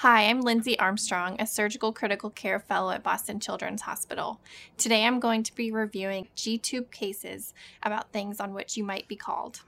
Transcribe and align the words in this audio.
Hi, 0.00 0.30
I'm 0.30 0.40
Lindsay 0.40 0.78
Armstrong, 0.78 1.36
a 1.38 1.46
surgical 1.46 1.92
critical 1.92 2.30
care 2.30 2.58
fellow 2.58 2.90
at 2.90 3.02
Boston 3.02 3.38
Children's 3.38 3.82
Hospital. 3.82 4.40
Today 4.78 5.04
I'm 5.04 5.20
going 5.20 5.42
to 5.42 5.54
be 5.54 5.70
reviewing 5.70 6.28
G-tube 6.34 6.90
cases 6.90 7.52
about 7.82 8.10
things 8.10 8.40
on 8.40 8.54
which 8.54 8.78
you 8.78 8.82
might 8.82 9.08
be 9.08 9.16
called. 9.16 9.60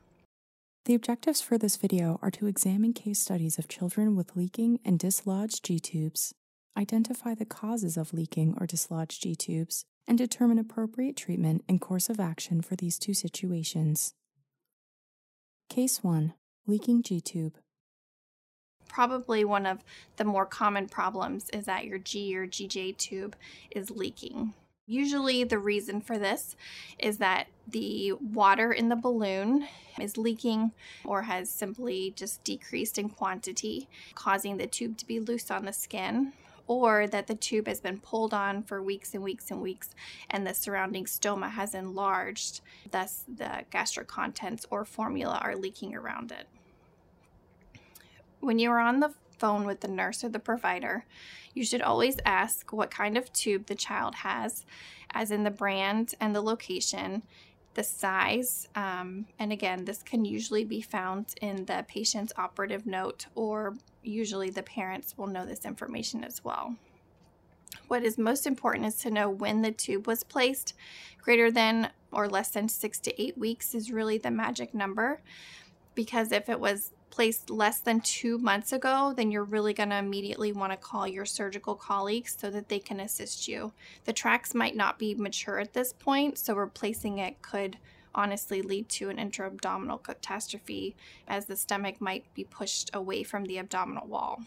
The 0.86 0.94
objectives 0.94 1.42
for 1.42 1.58
this 1.58 1.76
video 1.76 2.18
are 2.22 2.30
to 2.30 2.46
examine 2.46 2.94
case 2.94 3.18
studies 3.18 3.58
of 3.58 3.68
children 3.68 4.16
with 4.16 4.34
leaking 4.34 4.80
and 4.86 4.98
dislodged 4.98 5.64
G-tubes, 5.64 6.32
identify 6.78 7.34
the 7.34 7.44
causes 7.44 7.98
of 7.98 8.14
leaking 8.14 8.56
or 8.58 8.66
dislodged 8.66 9.20
G-tubes, 9.20 9.84
and 10.08 10.16
determine 10.16 10.58
appropriate 10.58 11.14
treatment 11.14 11.62
and 11.68 11.78
course 11.78 12.08
of 12.08 12.18
action 12.18 12.62
for 12.62 12.74
these 12.74 12.98
two 12.98 13.12
situations. 13.12 14.14
Case 15.68 16.02
1 16.02 16.32
Leaking 16.66 17.02
G 17.02 17.20
tube. 17.20 17.58
Probably 18.92 19.42
one 19.42 19.64
of 19.64 19.82
the 20.16 20.24
more 20.24 20.44
common 20.44 20.86
problems 20.86 21.48
is 21.50 21.64
that 21.64 21.86
your 21.86 21.96
G 21.98 22.36
or 22.36 22.46
GJ 22.46 22.98
tube 22.98 23.34
is 23.70 23.90
leaking. 23.90 24.52
Usually, 24.86 25.44
the 25.44 25.58
reason 25.58 26.02
for 26.02 26.18
this 26.18 26.56
is 26.98 27.16
that 27.16 27.46
the 27.66 28.12
water 28.12 28.70
in 28.70 28.90
the 28.90 28.96
balloon 28.96 29.66
is 29.98 30.18
leaking 30.18 30.72
or 31.06 31.22
has 31.22 31.48
simply 31.48 32.12
just 32.14 32.44
decreased 32.44 32.98
in 32.98 33.08
quantity, 33.08 33.88
causing 34.14 34.58
the 34.58 34.66
tube 34.66 34.98
to 34.98 35.06
be 35.06 35.18
loose 35.18 35.50
on 35.50 35.64
the 35.64 35.72
skin 35.72 36.34
or 36.66 37.06
that 37.06 37.28
the 37.28 37.34
tube 37.34 37.68
has 37.68 37.80
been 37.80 37.98
pulled 37.98 38.34
on 38.34 38.62
for 38.62 38.82
weeks 38.82 39.14
and 39.14 39.22
weeks 39.22 39.50
and 39.50 39.62
weeks 39.62 39.94
and 40.28 40.46
the 40.46 40.52
surrounding 40.52 41.06
stoma 41.06 41.50
has 41.50 41.74
enlarged, 41.74 42.60
thus 42.90 43.24
the 43.26 43.64
gastric 43.70 44.08
contents 44.08 44.66
or 44.70 44.84
formula 44.84 45.38
are 45.42 45.56
leaking 45.56 45.94
around 45.94 46.30
it. 46.30 46.46
When 48.42 48.58
you 48.58 48.72
are 48.72 48.80
on 48.80 48.98
the 48.98 49.14
phone 49.38 49.66
with 49.66 49.82
the 49.82 49.88
nurse 49.88 50.24
or 50.24 50.28
the 50.28 50.40
provider, 50.40 51.04
you 51.54 51.64
should 51.64 51.80
always 51.80 52.16
ask 52.26 52.72
what 52.72 52.90
kind 52.90 53.16
of 53.16 53.32
tube 53.32 53.66
the 53.66 53.76
child 53.76 54.16
has, 54.16 54.66
as 55.14 55.30
in 55.30 55.44
the 55.44 55.50
brand 55.50 56.16
and 56.20 56.34
the 56.34 56.40
location, 56.40 57.22
the 57.74 57.84
size, 57.84 58.66
um, 58.74 59.26
and 59.38 59.52
again, 59.52 59.84
this 59.84 60.02
can 60.02 60.24
usually 60.24 60.64
be 60.64 60.80
found 60.80 61.34
in 61.40 61.66
the 61.66 61.84
patient's 61.86 62.32
operative 62.36 62.84
note, 62.84 63.26
or 63.36 63.74
usually 64.02 64.50
the 64.50 64.64
parents 64.64 65.16
will 65.16 65.28
know 65.28 65.46
this 65.46 65.64
information 65.64 66.24
as 66.24 66.42
well. 66.42 66.74
What 67.86 68.02
is 68.02 68.18
most 68.18 68.44
important 68.44 68.86
is 68.86 68.96
to 68.96 69.10
know 69.10 69.30
when 69.30 69.62
the 69.62 69.70
tube 69.70 70.08
was 70.08 70.24
placed. 70.24 70.74
Greater 71.18 71.48
than 71.48 71.90
or 72.10 72.28
less 72.28 72.50
than 72.50 72.68
six 72.68 72.98
to 72.98 73.22
eight 73.22 73.38
weeks 73.38 73.72
is 73.72 73.92
really 73.92 74.18
the 74.18 74.32
magic 74.32 74.74
number 74.74 75.20
because 75.94 76.32
if 76.32 76.48
it 76.48 76.58
was 76.58 76.90
placed 77.12 77.50
less 77.50 77.78
than 77.78 78.00
two 78.00 78.38
months 78.38 78.72
ago, 78.72 79.12
then 79.14 79.30
you're 79.30 79.44
really 79.44 79.74
going 79.74 79.90
to 79.90 79.98
immediately 79.98 80.50
want 80.50 80.72
to 80.72 80.76
call 80.78 81.06
your 81.06 81.26
surgical 81.26 81.74
colleagues 81.76 82.34
so 82.40 82.50
that 82.50 82.68
they 82.68 82.78
can 82.78 82.98
assist 82.98 83.46
you. 83.46 83.70
The 84.06 84.14
tracks 84.14 84.54
might 84.54 84.74
not 84.74 84.98
be 84.98 85.14
mature 85.14 85.60
at 85.60 85.74
this 85.74 85.92
point, 85.92 86.38
so 86.38 86.54
replacing 86.54 87.18
it 87.18 87.42
could 87.42 87.76
honestly 88.14 88.62
lead 88.62 88.88
to 88.88 89.10
an 89.10 89.18
intra-abdominal 89.18 89.98
catastrophe 89.98 90.96
as 91.28 91.44
the 91.44 91.56
stomach 91.56 92.00
might 92.00 92.24
be 92.34 92.44
pushed 92.44 92.90
away 92.94 93.22
from 93.22 93.44
the 93.44 93.58
abdominal 93.58 94.06
wall. 94.06 94.40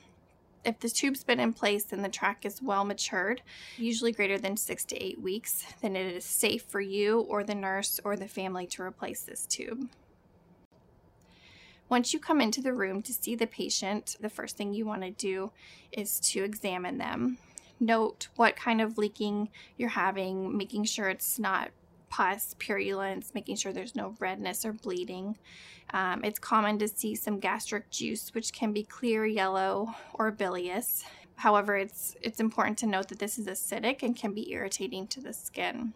If 0.63 0.79
the 0.79 0.89
tube's 0.89 1.23
been 1.23 1.39
in 1.39 1.53
place 1.53 1.93
and 1.93 2.03
the 2.03 2.09
track 2.09 2.47
is 2.47 2.63
well 2.63 2.83
matured, 2.83 3.43
usually 3.77 4.11
greater 4.11 4.39
than 4.39 4.57
six 4.57 4.83
to 4.85 5.03
eight 5.03 5.21
weeks, 5.21 5.63
then 5.81 5.95
it 5.95 6.15
is 6.15 6.25
safe 6.25 6.63
for 6.63 6.81
you 6.81 7.19
or 7.19 7.43
the 7.43 7.53
nurse 7.53 7.99
or 8.03 8.15
the 8.15 8.27
family 8.27 8.65
to 8.67 8.81
replace 8.81 9.21
this 9.21 9.45
tube. 9.45 9.87
Once 11.87 12.13
you 12.13 12.19
come 12.19 12.41
into 12.41 12.61
the 12.61 12.73
room 12.73 13.01
to 13.01 13.13
see 13.13 13.35
the 13.35 13.47
patient, 13.47 14.15
the 14.19 14.29
first 14.29 14.57
thing 14.57 14.73
you 14.73 14.85
want 14.85 15.01
to 15.01 15.11
do 15.11 15.51
is 15.91 16.19
to 16.19 16.43
examine 16.43 16.97
them. 16.97 17.37
Note 17.79 18.29
what 18.35 18.55
kind 18.55 18.81
of 18.81 18.97
leaking 18.97 19.49
you're 19.77 19.89
having, 19.89 20.57
making 20.57 20.83
sure 20.85 21.09
it's 21.09 21.37
not 21.37 21.69
pus, 22.09 22.55
purulence, 22.57 23.33
making 23.33 23.57
sure 23.57 23.73
there's 23.73 23.95
no 23.95 24.15
redness 24.19 24.65
or 24.65 24.73
bleeding. 24.73 25.37
Um, 25.93 26.23
it's 26.23 26.39
common 26.39 26.79
to 26.79 26.87
see 26.87 27.13
some 27.13 27.39
gastric 27.39 27.89
juice, 27.91 28.33
which 28.33 28.53
can 28.53 28.71
be 28.73 28.83
clear 28.83 29.25
yellow 29.25 29.93
or 30.13 30.31
bilious. 30.31 31.03
However, 31.35 31.75
it's, 31.75 32.15
it's 32.21 32.39
important 32.39 32.77
to 32.79 32.87
note 32.87 33.09
that 33.09 33.19
this 33.19 33.37
is 33.37 33.47
acidic 33.47 34.01
and 34.01 34.15
can 34.15 34.33
be 34.33 34.51
irritating 34.51 35.07
to 35.07 35.21
the 35.21 35.33
skin. 35.33 35.93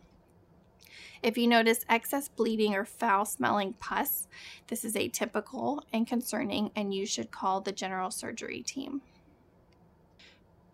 If 1.21 1.37
you 1.37 1.47
notice 1.47 1.83
excess 1.89 2.29
bleeding 2.29 2.75
or 2.75 2.85
foul 2.85 3.25
smelling 3.25 3.73
pus, 3.73 4.27
this 4.67 4.85
is 4.85 4.95
atypical 4.95 5.81
and 5.91 6.07
concerning, 6.07 6.71
and 6.75 6.93
you 6.93 7.05
should 7.05 7.29
call 7.29 7.59
the 7.59 7.73
general 7.73 8.09
surgery 8.09 8.61
team. 8.61 9.01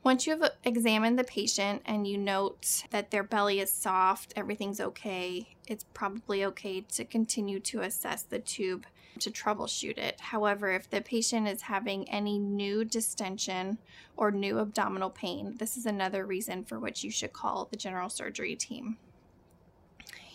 Once 0.04 0.28
you 0.28 0.40
have 0.40 0.52
examined 0.64 1.18
the 1.18 1.24
patient 1.24 1.82
and 1.84 2.08
you 2.08 2.16
note 2.16 2.84
that 2.92 3.10
their 3.10 3.24
belly 3.24 3.60
is 3.60 3.72
soft, 3.72 4.34
everything's 4.36 4.80
okay, 4.80 5.48
it's 5.68 5.86
probably 5.96 6.46
okay 6.46 6.82
to 6.82 7.04
continue 7.04 7.60
to 7.60 7.82
assess 7.82 8.22
the 8.22 8.38
tube 8.38 8.86
to 9.18 9.32
troubleshoot 9.32 9.98
it. 9.98 10.22
However, 10.22 10.70
if 10.72 10.88
the 10.88 11.02
patient 11.02 11.48
is 11.48 11.64
having 11.64 12.08
any 12.08 12.38
new 12.38 12.86
distension 12.86 13.80
or 14.16 14.30
new 14.30 14.60
abdominal 14.60 15.10
pain, 15.10 15.56
this 15.58 15.76
is 15.76 15.88
another 15.88 16.24
reason 16.24 16.66
for 16.66 16.80
which 16.80 17.04
you 17.04 17.10
should 17.10 17.34
call 17.34 17.66
the 17.66 17.78
general 17.78 18.10
surgery 18.10 18.56
team. 18.56 18.98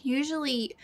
Usually, 0.03 0.77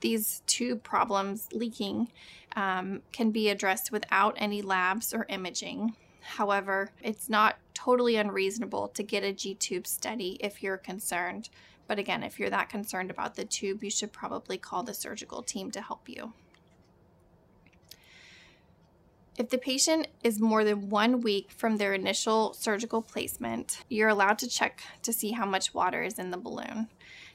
these 0.00 0.42
tube 0.46 0.82
problems 0.82 1.48
leaking 1.52 2.10
um, 2.56 3.02
can 3.12 3.30
be 3.30 3.48
addressed 3.48 3.90
without 3.90 4.34
any 4.36 4.62
labs 4.62 5.14
or 5.14 5.26
imaging. 5.28 5.96
However, 6.20 6.90
it's 7.02 7.28
not 7.28 7.58
totally 7.74 8.16
unreasonable 8.16 8.88
to 8.88 9.02
get 9.02 9.24
a 9.24 9.32
G 9.32 9.54
tube 9.54 9.86
study 9.86 10.38
if 10.40 10.62
you're 10.62 10.76
concerned. 10.78 11.48
But 11.86 11.98
again, 11.98 12.22
if 12.22 12.38
you're 12.38 12.50
that 12.50 12.70
concerned 12.70 13.10
about 13.10 13.34
the 13.34 13.44
tube, 13.44 13.84
you 13.84 13.90
should 13.90 14.12
probably 14.12 14.56
call 14.56 14.82
the 14.82 14.94
surgical 14.94 15.42
team 15.42 15.70
to 15.72 15.82
help 15.82 16.08
you. 16.08 16.32
If 19.36 19.50
the 19.50 19.58
patient 19.58 20.06
is 20.22 20.40
more 20.40 20.62
than 20.62 20.88
one 20.88 21.20
week 21.20 21.50
from 21.50 21.76
their 21.76 21.92
initial 21.92 22.54
surgical 22.54 23.02
placement, 23.02 23.82
you're 23.88 24.08
allowed 24.08 24.38
to 24.38 24.48
check 24.48 24.82
to 25.02 25.12
see 25.12 25.32
how 25.32 25.44
much 25.44 25.74
water 25.74 26.04
is 26.04 26.18
in 26.18 26.30
the 26.30 26.38
balloon. 26.38 26.88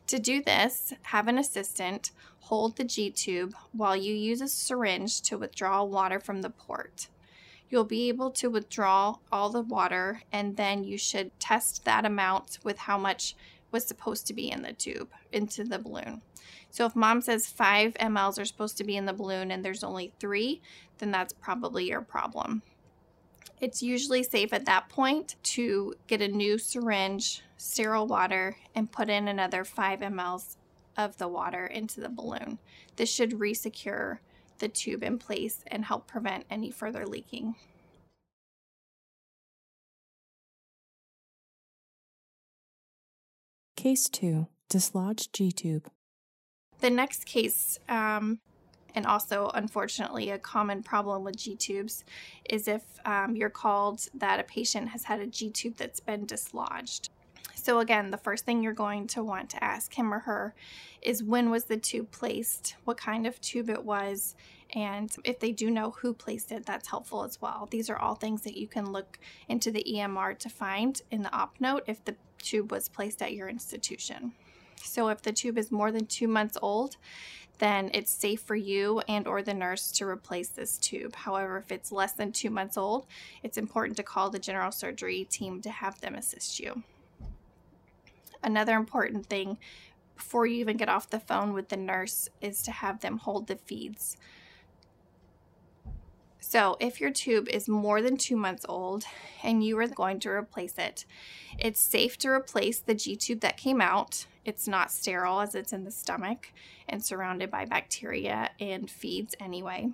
To 0.10 0.18
do 0.18 0.42
this, 0.42 0.92
have 1.04 1.28
an 1.28 1.38
assistant 1.38 2.10
hold 2.40 2.78
the 2.78 2.84
G 2.84 3.12
tube 3.12 3.54
while 3.74 3.96
you 3.96 4.16
use 4.16 4.42
a 4.42 4.48
syringe 4.48 5.22
to 5.22 5.38
withdraw 5.38 5.84
water 5.84 6.20
from 6.20 6.42
the 6.42 6.50
port. 6.50 7.10
You'll 7.70 7.84
be 7.84 8.10
able 8.10 8.32
to 8.32 8.50
withdraw 8.50 9.18
all 9.32 9.52
the 9.52 9.62
water 9.62 10.24
and 10.32 10.58
then 10.58 10.84
you 10.84 10.98
should 10.98 11.40
test 11.40 11.86
that 11.86 12.08
amount 12.08 12.58
with 12.64 12.80
how 12.80 12.98
much 12.98 13.36
was 13.70 13.86
supposed 13.86 14.26
to 14.26 14.34
be 14.34 14.50
in 14.50 14.64
the 14.64 14.74
tube 14.74 15.12
into 15.32 15.64
the 15.64 15.78
balloon. 15.78 16.24
So 16.72 16.88
if 16.88 16.96
mom 16.96 17.22
says 17.22 17.46
5 17.46 17.94
mLs 17.94 18.42
are 18.42 18.46
supposed 18.46 18.78
to 18.78 18.84
be 18.84 18.98
in 18.98 19.06
the 19.06 19.14
balloon 19.14 19.52
and 19.52 19.64
there's 19.64 19.84
only 19.84 20.12
3, 20.20 20.60
then 20.98 21.12
that's 21.12 21.34
probably 21.34 21.88
your 21.88 22.02
problem. 22.02 22.64
It's 23.62 23.84
usually 23.84 24.24
safe 24.24 24.54
at 24.54 24.66
that 24.66 24.90
point 24.90 25.36
to 25.44 25.94
get 26.08 26.24
a 26.24 26.28
new 26.28 26.58
syringe, 26.58 27.44
sterile 27.60 28.08
water, 28.08 28.56
and 28.74 28.92
put 28.92 29.10
in 29.10 29.28
another 29.28 29.64
5 29.66 30.00
mLs 30.00 30.56
of 30.98 31.18
the 31.18 31.28
water 31.28 31.66
into 31.68 32.00
the 32.00 32.10
balloon. 32.10 32.58
This 32.96 33.14
should 33.14 33.32
resecure 33.32 34.20
the 34.60 34.70
tube 34.70 35.04
in 35.04 35.20
place 35.20 35.64
and 35.68 35.86
help 35.86 36.08
prevent 36.08 36.46
any 36.50 36.72
further 36.72 37.06
leaking. 37.06 37.56
Case 43.76 44.10
2 44.10 44.48
Dislodged 44.70 45.34
G 45.34 45.52
tube. 45.52 45.90
The 46.80 46.90
next 46.90 47.26
case 47.26 47.80
um, 47.90 48.40
and 48.96 49.06
also 49.06 49.50
unfortunately 49.54 50.30
a 50.30 50.40
common 50.40 50.84
problem 50.84 51.24
with 51.24 51.38
G 51.38 51.56
tubes 51.56 52.04
is 52.50 52.68
if 52.68 52.84
um, 53.06 53.36
you're 53.36 53.50
called 53.50 54.06
that 54.14 54.40
a 54.40 54.44
patient 54.44 54.90
has 54.90 55.04
had 55.04 55.20
a 55.20 55.28
G 55.28 55.50
tube 55.50 55.76
that's 55.78 56.00
been 56.00 56.26
dislodged. 56.26 57.10
So, 57.70 57.78
again, 57.78 58.10
the 58.10 58.18
first 58.18 58.46
thing 58.46 58.64
you're 58.64 58.74
going 58.74 59.06
to 59.10 59.22
want 59.22 59.52
to 59.52 59.64
ask 59.64 59.94
him 59.94 60.12
or 60.12 60.22
her 60.22 60.56
is 61.04 61.22
when 61.22 61.52
was 61.52 61.66
the 61.66 61.78
tube 61.78 62.10
placed, 62.10 62.76
what 62.84 62.98
kind 62.98 63.28
of 63.28 63.40
tube 63.42 63.70
it 63.70 63.86
was, 63.86 64.34
and 64.74 65.16
if 65.24 65.40
they 65.40 65.52
do 65.52 65.70
know 65.70 65.92
who 65.92 66.16
placed 66.16 66.52
it, 66.52 66.66
that's 66.66 66.88
helpful 66.88 67.24
as 67.24 67.40
well. 67.40 67.68
These 67.70 67.88
are 67.92 67.96
all 67.96 68.16
things 68.16 68.42
that 68.42 68.58
you 68.58 68.68
can 68.68 68.92
look 68.92 69.20
into 69.48 69.70
the 69.70 69.86
EMR 69.88 70.40
to 70.40 70.50
find 70.50 71.00
in 71.12 71.22
the 71.22 71.32
op 71.32 71.58
note 71.60 71.84
if 71.86 72.04
the 72.04 72.16
tube 72.40 72.72
was 72.72 72.90
placed 72.90 73.22
at 73.22 73.34
your 73.34 73.48
institution. 73.48 74.32
So, 74.78 75.10
if 75.10 75.22
the 75.22 75.32
tube 75.32 75.60
is 75.60 75.72
more 75.72 75.92
than 75.92 76.08
two 76.08 76.28
months 76.28 76.58
old, 76.64 76.98
then 77.60 77.92
it's 77.94 78.10
safe 78.12 78.42
for 78.42 78.56
you 78.56 79.04
and 79.08 79.28
or 79.28 79.44
the 79.44 79.54
nurse 79.54 79.92
to 79.92 80.08
replace 80.08 80.50
this 80.50 80.80
tube. 80.80 81.16
However, 81.16 81.60
if 81.60 81.72
it's 81.72 81.92
less 81.92 82.14
than 82.14 82.32
two 82.32 82.50
months 82.50 82.78
old, 82.78 83.06
it's 83.44 83.60
important 83.60 83.96
to 83.98 84.04
call 84.04 84.32
the 84.32 84.40
general 84.40 84.72
surgery 84.72 85.24
team 85.26 85.62
to 85.62 85.70
have 85.70 86.02
them 86.02 86.16
assist 86.16 86.60
you. 86.60 86.82
Another 88.44 88.76
important 88.76 89.26
thing 89.28 89.58
before 90.16 90.46
you 90.46 90.60
even 90.60 90.78
get 90.78 90.90
off 90.90 91.10
the 91.10 91.20
phone 91.20 91.54
with 91.54 91.70
the 91.70 91.78
nurse 91.78 92.30
is 92.42 92.62
to 92.64 92.72
have 92.72 93.00
them 93.00 93.18
hold 93.18 93.48
the 93.48 93.56
feeds. 93.56 94.18
So, 96.42 96.78
if 96.80 97.00
your 97.00 97.12
tube 97.12 97.48
is 97.50 97.68
more 97.68 98.02
than 98.02 98.18
two 98.18 98.36
months 98.36 98.66
old 98.68 99.04
and 99.44 99.64
you 99.64 99.78
are 99.78 99.88
going 99.88 100.20
to 100.22 100.30
replace 100.30 100.78
it, 100.78 101.06
it's 101.58 101.80
safe 101.80 102.18
to 102.20 102.30
replace 102.30 102.80
the 102.80 102.96
G 102.96 103.16
tube 103.16 103.42
that 103.42 103.58
came 103.58 103.82
out. 103.82 104.26
It's 104.46 104.68
not 104.68 104.92
sterile 104.92 105.42
as 105.42 105.54
it's 105.54 105.74
in 105.74 105.84
the 105.84 105.92
stomach 105.92 106.52
and 106.88 107.04
surrounded 107.04 107.52
by 107.52 107.66
bacteria 107.66 108.50
and 108.60 108.90
feeds 108.90 109.36
anyway. 109.40 109.92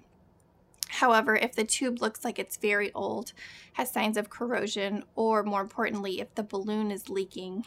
However, 0.87 1.35
if 1.35 1.55
the 1.55 1.65
tube 1.65 2.01
looks 2.01 2.23
like 2.23 2.39
it's 2.39 2.57
very 2.57 2.93
old, 2.93 3.33
has 3.73 3.91
signs 3.91 4.15
of 4.15 4.29
corrosion, 4.29 5.03
or 5.15 5.43
more 5.43 5.61
importantly, 5.61 6.21
if 6.21 6.33
the 6.35 6.43
balloon 6.43 6.89
is 6.89 7.09
leaking, 7.09 7.65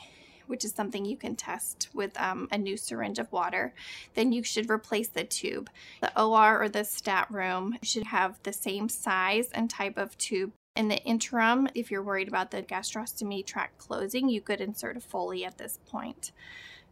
which 0.49 0.65
is 0.65 0.73
something 0.73 1.05
you 1.05 1.17
can 1.17 1.37
test 1.37 1.89
with 1.95 2.19
um, 2.21 2.49
a 2.51 2.59
new 2.59 2.77
syringe 2.77 3.19
of 3.19 3.31
water, 3.33 3.73
then 4.15 4.33
you 4.33 4.43
should 4.43 4.71
replace 4.71 5.09
the 5.09 5.25
tube. 5.25 5.71
The 6.01 6.21
OR 6.21 6.63
or 6.63 6.69
the 6.69 6.85
stat 6.85 7.27
room 7.31 7.79
should 7.83 8.05
have 8.05 8.39
the 8.43 8.53
same 8.53 8.89
size 8.89 9.51
and 9.53 9.71
type 9.71 9.97
of 9.97 10.17
tube. 10.19 10.53
In 10.75 10.89
the 10.89 11.03
interim, 11.05 11.69
if 11.75 11.91
you're 11.91 12.03
worried 12.03 12.29
about 12.29 12.51
the 12.51 12.63
gastrostomy 12.63 13.45
tract 13.45 13.79
closing, 13.79 14.29
you 14.29 14.41
could 14.41 14.61
insert 14.61 14.97
a 14.97 15.01
Foley 15.01 15.45
at 15.45 15.59
this 15.59 15.79
point. 15.89 16.33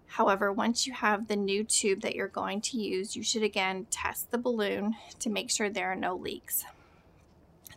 However, 0.07 0.53
once 0.53 0.87
you 0.87 0.93
have 0.93 1.29
the 1.29 1.37
new 1.37 1.65
tube 1.65 2.01
that 2.03 2.15
you're 2.15 2.29
going 2.29 2.61
to 2.63 2.79
use, 2.79 3.17
you 3.17 3.23
should 3.23 3.43
again 3.43 3.87
test 3.91 4.31
the 4.31 4.39
balloon 4.39 4.97
to 5.19 5.31
make 5.31 5.51
sure 5.51 5.69
there 5.69 5.91
are 5.91 5.97
no 5.97 6.15
leaks. 6.15 6.65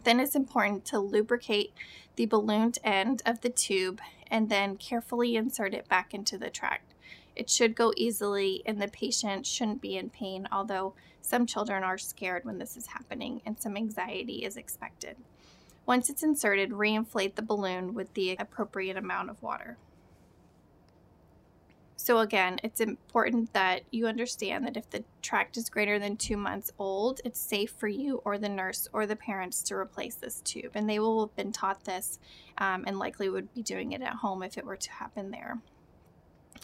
Then 0.04 0.20
it's 0.20 0.36
important 0.36 0.86
to 0.86 1.00
lubricate 1.00 1.74
the 2.16 2.26
ballooned 2.26 2.80
end 2.84 3.22
of 3.26 3.42
the 3.42 3.50
tube 3.50 4.02
and 4.32 4.50
then 4.50 4.78
carefully 4.78 5.36
insert 5.36 5.74
it 5.74 5.88
back 5.88 6.14
into 6.14 6.38
the 6.38 6.50
tract. 6.50 6.94
It 7.36 7.50
should 7.50 7.76
go 7.76 7.94
easily 7.96 8.62
and 8.66 8.82
the 8.82 8.88
patient 8.88 9.46
shouldn't 9.46 9.82
be 9.82 9.96
in 9.96 10.10
pain, 10.10 10.48
although 10.52 10.94
some 11.22 11.46
children 11.46 11.84
are 11.84 11.98
scared 11.98 12.46
when 12.46 12.58
this 12.58 12.76
is 12.76 12.88
happening 12.88 13.42
and 13.46 13.60
some 13.60 13.78
anxiety 13.78 14.44
is 14.44 14.58
expected. 14.58 15.16
Once 15.86 16.10
it's 16.10 16.24
inserted, 16.24 16.72
reinflate 16.72 17.36
the 17.36 17.42
balloon 17.42 17.94
with 17.94 18.14
the 18.14 18.36
appropriate 18.40 18.98
amount 18.98 19.30
of 19.30 19.42
water. 19.42 19.78
So, 22.02 22.20
again, 22.20 22.60
it's 22.64 22.80
important 22.80 23.52
that 23.52 23.82
you 23.92 24.08
understand 24.08 24.66
that 24.66 24.78
if 24.78 24.90
the 24.90 25.04
tract 25.22 25.58
is 25.58 25.70
greater 25.70 26.00
than 26.00 26.16
two 26.16 26.38
months 26.38 26.72
old, 26.80 27.20
it's 27.26 27.42
safe 27.42 27.72
for 27.72 27.90
you 27.90 28.22
or 28.24 28.38
the 28.38 28.48
nurse 28.48 28.88
or 28.94 29.06
the 29.06 29.18
parents 29.18 29.62
to 29.64 29.76
replace 29.76 30.16
this 30.16 30.40
tube. 30.40 30.72
And 30.76 30.90
they 30.90 31.00
will 31.00 31.28
have 31.28 31.36
been 31.36 31.52
taught 31.52 31.84
this 31.84 32.18
um, 32.58 32.86
and 32.88 32.98
likely 32.98 33.28
would 33.28 33.54
be 33.54 33.62
doing 33.62 33.92
it 33.92 34.02
at 34.02 34.14
home 34.14 34.44
if 34.44 34.58
it 34.58 34.66
were 34.66 34.78
to 34.78 34.92
happen 34.94 35.30
there. 35.30 35.60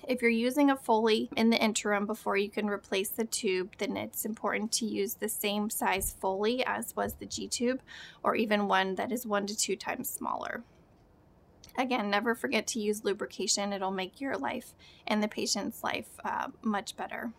If 0.08 0.22
you're 0.22 0.32
using 0.32 0.72
a 0.72 0.78
Foley 0.78 1.30
in 1.36 1.50
the 1.50 1.62
interim 1.62 2.06
before 2.06 2.38
you 2.38 2.50
can 2.50 2.68
replace 2.68 3.10
the 3.10 3.26
tube, 3.26 3.74
then 3.78 3.98
it's 3.98 4.24
important 4.24 4.72
to 4.74 4.86
use 4.86 5.16
the 5.16 5.28
same 5.28 5.70
size 5.70 6.16
Foley 6.18 6.66
as 6.66 6.96
was 6.96 7.16
the 7.16 7.26
G 7.26 7.50
tube, 7.50 7.82
or 8.24 8.38
even 8.38 8.70
one 8.70 8.96
that 8.96 9.12
is 9.12 9.28
one 9.28 9.48
to 9.48 9.58
two 9.58 9.76
times 9.76 10.10
smaller. 10.10 10.64
Again, 11.77 12.10
never 12.10 12.36
forget 12.36 12.68
to 12.68 12.80
use 12.80 13.04
lubrication. 13.04 13.74
It'll 13.74 13.92
make 13.92 14.22
your 14.22 14.38
life 14.38 14.74
and 15.06 15.22
the 15.22 15.27
patient's 15.27 15.83
life 15.83 16.07
uh, 16.24 16.48
much 16.62 16.95
better. 16.95 17.33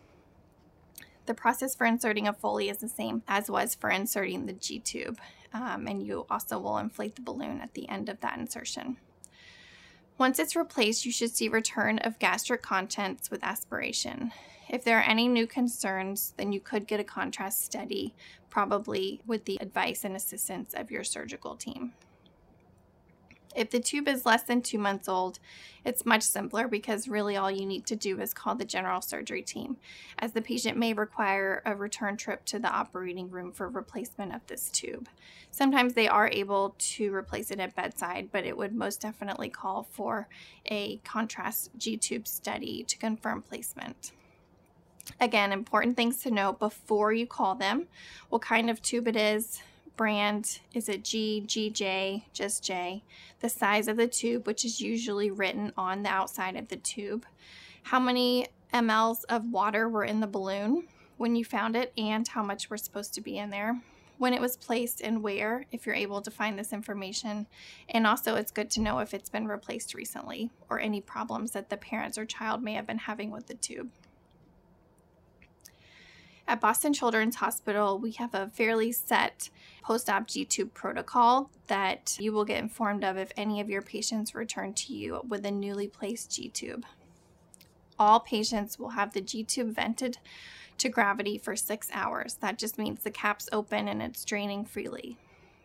The 1.25 1.33
process 1.33 1.75
for 1.75 1.85
inserting 1.85 2.27
a 2.27 2.33
Foley 2.33 2.69
is 2.69 2.77
the 2.77 2.87
same 2.87 3.23
as 3.27 3.49
was 3.49 3.75
for 3.75 3.89
inserting 3.89 4.45
the 4.45 4.53
G 4.53 4.79
tube, 4.79 5.19
um, 5.53 5.85
and 5.87 6.01
you 6.01 6.25
also 6.29 6.57
will 6.57 6.77
inflate 6.77 7.15
the 7.15 7.21
balloon 7.21 7.59
at 7.59 7.73
the 7.73 7.89
end 7.89 8.07
of 8.07 8.21
that 8.21 8.37
insertion. 8.37 8.97
Once 10.17 10.39
it's 10.39 10.55
replaced, 10.55 11.05
you 11.05 11.11
should 11.11 11.35
see 11.35 11.47
return 11.47 11.99
of 11.99 12.17
gastric 12.17 12.61
contents 12.61 13.29
with 13.29 13.43
aspiration. 13.43 14.31
If 14.69 14.83
there 14.83 14.99
are 14.99 15.03
any 15.03 15.27
new 15.27 15.47
concerns, 15.47 16.33
then 16.37 16.51
you 16.51 16.59
could 16.59 16.87
get 16.87 16.99
a 16.99 17.03
contrast 17.03 17.63
study, 17.63 18.15
probably 18.49 19.21
with 19.27 19.45
the 19.45 19.57
advice 19.61 20.03
and 20.03 20.15
assistance 20.15 20.73
of 20.73 20.91
your 20.91 21.03
surgical 21.03 21.55
team. 21.55 21.93
If 23.57 23.71
the 23.71 23.79
tube 23.79 24.07
is 24.07 24.23
less 24.23 24.43
than 24.43 24.61
two 24.61 24.77
months 24.77 25.09
old, 25.09 25.39
it's 25.83 26.05
much 26.05 26.21
simpler 26.21 26.67
because 26.67 27.07
really 27.07 27.35
all 27.37 27.49
you 27.49 27.65
need 27.65 27.87
to 27.87 27.95
do 27.95 28.21
is 28.21 28.31
call 28.31 28.53
the 28.53 28.63
general 28.63 29.01
surgery 29.01 29.41
team, 29.41 29.77
as 30.19 30.33
the 30.33 30.43
patient 30.43 30.77
may 30.77 30.93
require 30.93 31.63
a 31.65 31.75
return 31.75 32.17
trip 32.17 32.45
to 32.45 32.59
the 32.59 32.69
operating 32.69 33.31
room 33.31 33.51
for 33.51 33.67
replacement 33.67 34.35
of 34.35 34.45
this 34.45 34.69
tube. 34.69 35.09
Sometimes 35.49 35.95
they 35.95 36.07
are 36.07 36.29
able 36.31 36.75
to 36.77 37.11
replace 37.11 37.49
it 37.49 37.59
at 37.59 37.75
bedside, 37.75 38.29
but 38.31 38.45
it 38.45 38.55
would 38.55 38.75
most 38.75 39.01
definitely 39.01 39.49
call 39.49 39.87
for 39.89 40.27
a 40.67 40.97
contrast 40.97 41.71
G 41.79 41.97
tube 41.97 42.27
study 42.27 42.83
to 42.83 42.95
confirm 42.99 43.41
placement. 43.41 44.11
Again, 45.19 45.51
important 45.51 45.95
things 45.95 46.17
to 46.21 46.31
know 46.31 46.53
before 46.53 47.11
you 47.11 47.25
call 47.25 47.55
them 47.55 47.87
what 48.29 48.43
kind 48.43 48.69
of 48.69 48.83
tube 48.83 49.07
it 49.07 49.15
is, 49.15 49.63
brand 49.97 50.59
is 50.73 50.87
it 50.87 51.03
G, 51.03 51.43
GJ, 51.45 52.23
just 52.31 52.63
J, 52.63 53.03
the 53.41 53.49
size 53.49 53.87
of 53.87 53.97
the 53.97 54.07
tube, 54.07 54.47
which 54.47 54.63
is 54.63 54.79
usually 54.79 55.31
written 55.31 55.73
on 55.75 56.03
the 56.03 56.09
outside 56.09 56.55
of 56.55 56.69
the 56.69 56.77
tube, 56.77 57.25
how 57.83 57.99
many 57.99 58.47
mLs 58.73 59.25
of 59.27 59.51
water 59.51 59.89
were 59.89 60.03
in 60.03 60.19
the 60.19 60.27
balloon 60.27 60.87
when 61.17 61.35
you 61.35 61.43
found 61.43 61.75
it, 61.75 61.91
and 61.97 62.27
how 62.27 62.43
much 62.43 62.69
were 62.69 62.77
supposed 62.77 63.13
to 63.15 63.21
be 63.21 63.39
in 63.39 63.49
there, 63.49 63.81
when 64.19 64.33
it 64.33 64.41
was 64.41 64.55
placed 64.55 65.01
and 65.01 65.23
where, 65.23 65.65
if 65.71 65.85
you're 65.85 65.95
able 65.95 66.21
to 66.21 66.29
find 66.29 66.59
this 66.59 66.71
information. 66.71 67.47
And 67.89 68.05
also, 68.05 68.35
it's 68.35 68.51
good 68.51 68.69
to 68.71 68.81
know 68.81 68.99
if 68.99 69.15
it's 69.15 69.29
been 69.29 69.47
replaced 69.47 69.95
recently 69.95 70.51
or 70.69 70.79
any 70.79 71.01
problems 71.01 71.51
that 71.51 71.69
the 71.69 71.77
parents 71.77 72.19
or 72.19 72.25
child 72.25 72.61
may 72.61 72.73
have 72.73 72.85
been 72.85 72.99
having 72.99 73.31
with 73.31 73.47
the 73.47 73.55
tube. 73.55 73.89
At 76.49 76.61
Boston 76.61 76.93
Children's 76.93 77.35
Hospital, 77.35 77.99
we 77.99 78.11
have 78.11 78.33
a 78.33 78.47
fairly 78.47 78.93
set 78.93 79.49
post 79.83 80.09
op 80.09 80.27
G 80.27 80.45
tube 80.45 80.73
protocol 80.73 81.49
that 81.67 82.15
you 82.21 82.31
will 82.31 82.45
get 82.45 82.63
informed 82.63 83.03
of 83.03 83.17
if 83.17 83.33
any 83.35 83.59
of 83.59 83.69
your 83.69 83.81
patients 83.81 84.33
return 84.33 84.73
to 84.75 84.93
you 84.93 85.21
with 85.27 85.45
a 85.45 85.51
newly 85.51 85.89
placed 85.89 86.31
G 86.31 86.47
tube. 86.47 86.85
All 87.99 88.21
patients 88.21 88.79
will 88.79 88.91
have 88.91 89.11
the 89.11 89.19
G 89.19 89.43
tube 89.43 89.75
vented 89.75 90.19
to 90.77 90.87
gravity 90.87 91.37
for 91.37 91.57
six 91.57 91.89
hours. 91.91 92.35
That 92.35 92.57
just 92.57 92.77
means 92.77 93.03
the 93.03 93.11
cap's 93.11 93.49
open 93.51 93.89
and 93.89 94.01
it's 94.01 94.23
draining 94.23 94.63
freely. 94.63 95.17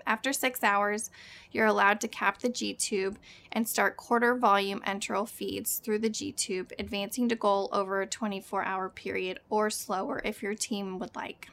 After 0.06 0.32
six 0.32 0.62
hours, 0.62 1.10
you're 1.50 1.66
allowed 1.66 2.00
to 2.00 2.08
cap 2.08 2.38
the 2.38 2.48
G 2.48 2.74
tube 2.74 3.18
and 3.50 3.68
start 3.68 3.96
quarter 3.96 4.34
volume 4.34 4.80
enteral 4.86 5.28
feeds 5.28 5.78
through 5.78 5.98
the 5.98 6.08
G 6.08 6.32
tube, 6.32 6.72
advancing 6.78 7.28
to 7.28 7.34
goal 7.34 7.68
over 7.72 8.00
a 8.00 8.06
24 8.06 8.64
hour 8.64 8.88
period 8.88 9.40
or 9.50 9.70
slower 9.70 10.20
if 10.24 10.42
your 10.42 10.54
team 10.54 10.98
would 10.98 11.14
like. 11.14 11.48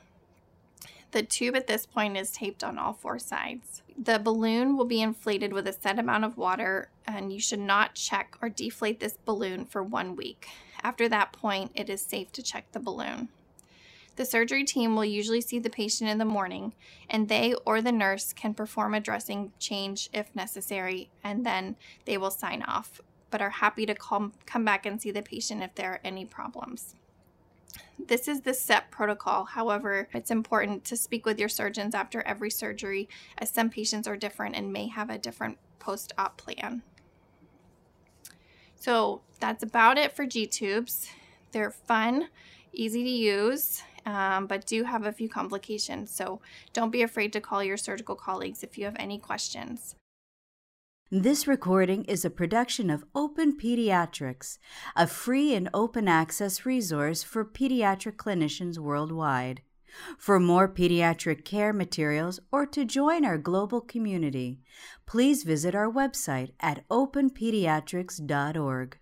The 1.11 1.23
tube 1.23 1.55
at 1.55 1.67
this 1.67 1.87
point 1.87 2.17
is 2.17 2.31
taped 2.31 2.63
on 2.63 2.77
all 2.77 2.93
four 2.93 3.17
sides. 3.17 3.81
The 3.97 4.19
balloon 4.19 4.77
will 4.77 4.85
be 4.85 5.01
inflated 5.01 5.53
with 5.53 5.67
a 5.67 5.73
set 5.73 5.97
amount 5.97 6.23
of 6.23 6.37
water, 6.37 6.89
and 7.07 7.33
you 7.33 7.39
should 7.39 7.59
not 7.59 7.95
check 7.95 8.37
or 8.41 8.49
deflate 8.49 8.99
this 8.99 9.17
balloon 9.25 9.65
for 9.65 9.81
one 9.81 10.15
week. 10.15 10.47
After 10.83 11.09
that 11.09 11.33
point, 11.33 11.71
it 11.73 11.89
is 11.89 12.01
safe 12.01 12.31
to 12.33 12.43
check 12.43 12.71
the 12.71 12.79
balloon. 12.79 13.29
The 14.19 14.25
surgery 14.25 14.65
team 14.65 14.97
will 14.97 15.05
usually 15.05 15.39
see 15.39 15.59
the 15.59 15.69
patient 15.69 16.09
in 16.09 16.17
the 16.17 16.25
morning, 16.25 16.73
and 17.09 17.29
they 17.29 17.53
or 17.65 17.81
the 17.81 17.93
nurse 17.93 18.33
can 18.33 18.53
perform 18.53 18.93
a 18.93 18.99
dressing 18.99 19.53
change 19.59 20.09
if 20.11 20.35
necessary, 20.35 21.09
and 21.23 21.45
then 21.45 21.77
they 22.03 22.17
will 22.17 22.29
sign 22.29 22.61
off, 22.63 22.99
but 23.31 23.41
are 23.41 23.49
happy 23.49 23.85
to 23.85 23.95
come, 23.95 24.33
come 24.45 24.65
back 24.65 24.85
and 24.85 25.01
see 25.01 25.11
the 25.11 25.21
patient 25.21 25.63
if 25.63 25.73
there 25.75 25.93
are 25.93 26.01
any 26.03 26.25
problems. 26.25 26.95
This 27.97 28.27
is 28.27 28.41
the 28.41 28.53
SEP 28.53 28.91
protocol. 28.91 29.45
However, 29.45 30.09
it's 30.13 30.31
important 30.31 30.83
to 30.83 30.97
speak 30.97 31.25
with 31.25 31.39
your 31.39 31.47
surgeons 31.47 31.95
after 31.95 32.21
every 32.23 32.51
surgery, 32.51 33.07
as 33.37 33.49
some 33.49 33.69
patients 33.69 34.05
are 34.05 34.17
different 34.17 34.53
and 34.53 34.73
may 34.73 34.87
have 34.87 35.09
a 35.09 35.17
different 35.17 35.59
post 35.79 36.11
op 36.17 36.35
plan. 36.35 36.81
So 38.75 39.21
that's 39.39 39.63
about 39.63 39.97
it 39.97 40.11
for 40.11 40.25
G 40.25 40.45
tubes. 40.45 41.09
They're 41.53 41.71
fun, 41.71 42.27
easy 42.73 43.03
to 43.05 43.09
use, 43.09 43.81
um, 44.05 44.47
but 44.47 44.65
do 44.65 44.83
have 44.83 45.05
a 45.05 45.11
few 45.11 45.29
complications. 45.29 46.11
So 46.11 46.41
don't 46.73 46.91
be 46.91 47.01
afraid 47.01 47.33
to 47.33 47.41
call 47.41 47.63
your 47.63 47.77
surgical 47.77 48.15
colleagues 48.15 48.63
if 48.63 48.77
you 48.77 48.85
have 48.85 48.95
any 48.99 49.17
questions. 49.17 49.95
This 51.11 51.47
recording 51.47 52.05
is 52.05 52.23
a 52.23 52.29
production 52.29 52.91
of 52.91 53.03
Open 53.15 53.57
Pediatrics, 53.57 54.59
a 54.95 55.07
free 55.07 55.55
and 55.55 55.67
open 55.73 56.07
access 56.07 56.67
resource 56.67 57.23
for 57.23 57.43
pediatric 57.43 58.15
clinicians 58.15 58.77
worldwide. 58.77 59.63
For 60.19 60.39
more 60.39 60.67
pediatric 60.67 61.45
care 61.45 61.73
materials 61.73 62.39
or 62.51 62.67
to 62.67 62.85
join 62.85 63.25
our 63.25 63.39
global 63.39 63.81
community, 63.81 64.59
please 65.07 65.43
visit 65.43 65.73
our 65.73 65.91
website 65.91 66.51
at 66.59 66.87
openpediatrics.org. 66.89 68.97